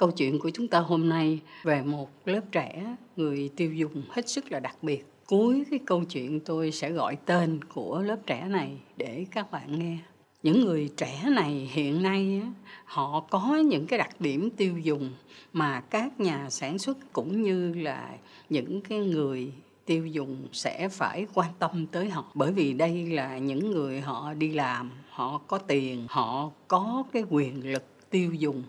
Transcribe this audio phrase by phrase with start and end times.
[0.00, 4.28] Câu chuyện của chúng ta hôm nay về một lớp trẻ, người tiêu dùng hết
[4.28, 5.06] sức là đặc biệt.
[5.26, 9.78] Cuối cái câu chuyện tôi sẽ gọi tên của lớp trẻ này để các bạn
[9.78, 9.98] nghe.
[10.42, 12.42] Những người trẻ này hiện nay
[12.84, 15.10] họ có những cái đặc điểm tiêu dùng
[15.52, 18.10] mà các nhà sản xuất cũng như là
[18.48, 19.52] những cái người
[19.86, 24.32] tiêu dùng sẽ phải quan tâm tới họ bởi vì đây là những người họ
[24.32, 28.62] đi làm, họ có tiền, họ có cái quyền lực tiêu dùng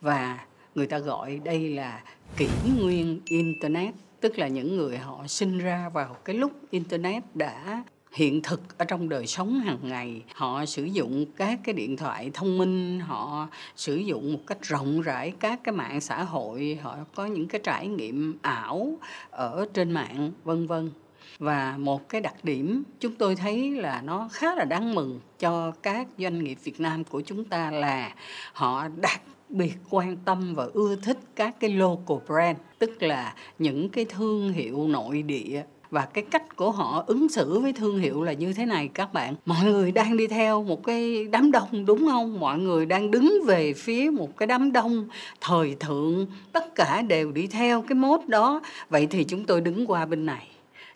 [0.00, 2.02] và người ta gọi đây là
[2.36, 2.48] kỷ
[2.80, 8.42] nguyên internet, tức là những người họ sinh ra vào cái lúc internet đã hiện
[8.42, 10.22] thực ở trong đời sống hàng ngày.
[10.34, 15.00] Họ sử dụng các cái điện thoại thông minh, họ sử dụng một cách rộng
[15.00, 18.98] rãi các cái mạng xã hội, họ có những cái trải nghiệm ảo
[19.30, 20.90] ở trên mạng, vân vân
[21.38, 25.72] và một cái đặc điểm chúng tôi thấy là nó khá là đáng mừng cho
[25.82, 28.14] các doanh nghiệp Việt Nam của chúng ta là
[28.52, 33.88] họ đặc biệt quan tâm và ưa thích các cái local brand, tức là những
[33.88, 35.62] cái thương hiệu nội địa.
[35.90, 39.12] Và cái cách của họ ứng xử với thương hiệu là như thế này, các
[39.12, 39.34] bạn.
[39.46, 42.40] Mọi người đang đi theo một cái đám đông, đúng không?
[42.40, 45.08] Mọi người đang đứng về phía một cái đám đông
[45.40, 48.60] thời thượng, tất cả đều đi theo cái mốt đó.
[48.88, 50.48] Vậy thì chúng tôi đứng qua bên này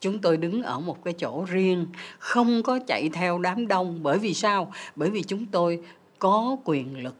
[0.00, 1.86] chúng tôi đứng ở một cái chỗ riêng,
[2.18, 4.02] không có chạy theo đám đông.
[4.02, 4.72] Bởi vì sao?
[4.96, 5.80] Bởi vì chúng tôi
[6.18, 7.14] có quyền lực,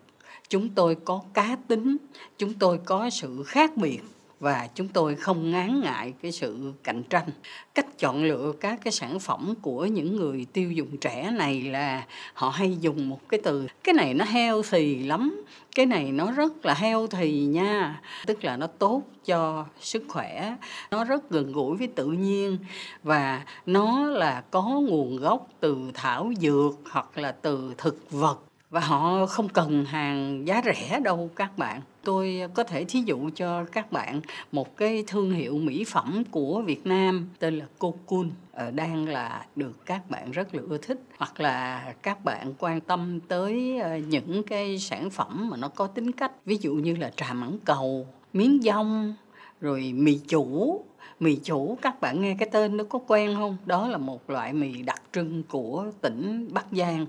[0.48, 1.96] chúng tôi có cá tính,
[2.38, 4.00] chúng tôi có sự khác biệt
[4.40, 7.28] và chúng tôi không ngán ngại cái sự cạnh tranh.
[7.74, 12.04] Cách chọn lựa các cái sản phẩm của những người tiêu dùng trẻ này là
[12.34, 16.32] họ hay dùng một cái từ, cái này nó heo thì lắm, cái này nó
[16.32, 18.00] rất là heo thì nha.
[18.26, 20.56] Tức là nó tốt cho sức khỏe,
[20.90, 22.58] nó rất gần gũi với tự nhiên
[23.02, 28.80] và nó là có nguồn gốc từ thảo dược hoặc là từ thực vật và
[28.80, 31.80] họ không cần hàng giá rẻ đâu các bạn.
[32.04, 34.20] Tôi có thể thí dụ cho các bạn
[34.52, 39.46] một cái thương hiệu mỹ phẩm của Việt Nam tên là Cocoon ờ, đang là
[39.56, 41.00] được các bạn rất là ưa thích.
[41.18, 45.86] Hoặc là các bạn quan tâm tới ờ, những cái sản phẩm mà nó có
[45.86, 49.14] tính cách, ví dụ như là trà mãng cầu, miếng dông
[49.60, 50.80] rồi mì chủ
[51.20, 53.56] mì chủ, các bạn nghe cái tên nó có quen không?
[53.66, 57.06] Đó là một loại mì đặc trưng của tỉnh bắc giang.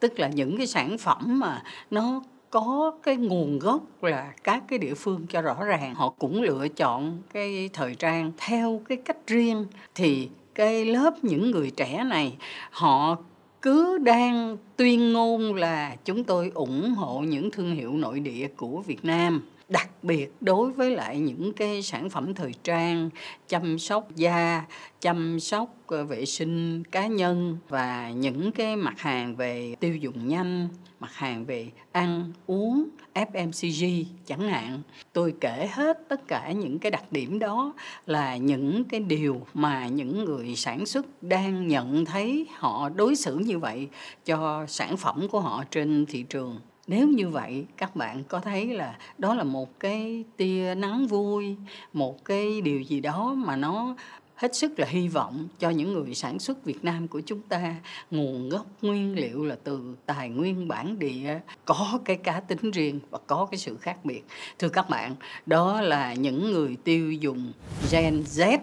[0.00, 4.78] Tức là những cái sản phẩm mà nó có cái nguồn gốc là các cái
[4.78, 5.94] địa phương cho rõ ràng.
[5.94, 9.66] Họ cũng lựa chọn cái thời trang theo cái cách riêng.
[9.94, 12.36] Thì cái lớp những người trẻ này,
[12.70, 13.16] họ
[13.62, 18.82] cứ đang tuyên ngôn là chúng tôi ủng hộ những thương hiệu nội địa của
[18.86, 23.10] Việt Nam đặc biệt đối với lại những cái sản phẩm thời trang,
[23.48, 24.64] chăm sóc da,
[25.00, 30.28] chăm sóc ờ, vệ sinh cá nhân và những cái mặt hàng về tiêu dùng
[30.28, 30.68] nhanh,
[31.00, 34.82] mặt hàng về ăn uống FMCG chẳng hạn.
[35.12, 37.72] Tôi kể hết tất cả những cái đặc điểm đó
[38.06, 43.38] là những cái điều mà những người sản xuất đang nhận thấy họ đối xử
[43.38, 43.88] như vậy
[44.24, 48.66] cho sản phẩm của họ trên thị trường nếu như vậy, các bạn có thấy
[48.66, 51.56] là đó là một cái tia nắng vui,
[51.92, 53.96] một cái điều gì đó mà nó
[54.34, 57.74] hết sức là hy vọng cho những người sản xuất Việt Nam của chúng ta?
[58.10, 63.00] Nguồn gốc nguyên liệu là từ tài nguyên bản địa, có cái cá tính riêng
[63.10, 64.22] và có cái sự khác biệt.
[64.58, 65.14] Thưa các bạn,
[65.46, 67.52] đó là những người tiêu dùng
[67.90, 68.58] Gen Z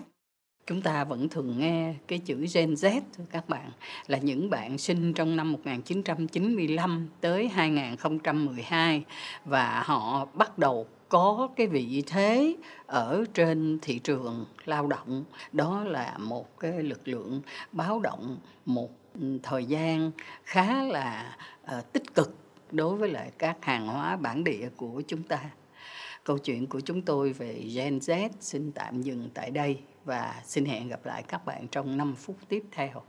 [0.67, 3.71] chúng ta vẫn thường nghe cái chữ Gen Z các bạn
[4.07, 9.03] là những bạn sinh trong năm 1995 tới 2012
[9.45, 12.55] và họ bắt đầu có cái vị thế
[12.85, 15.23] ở trên thị trường lao động.
[15.53, 18.89] Đó là một cái lực lượng báo động một
[19.43, 20.11] thời gian
[20.43, 22.37] khá là uh, tích cực
[22.71, 25.39] đối với lại các hàng hóa bản địa của chúng ta.
[26.23, 30.65] Câu chuyện của chúng tôi về Gen Z xin tạm dừng tại đây và xin
[30.65, 33.01] hẹn gặp lại các bạn trong 5 phút tiếp theo.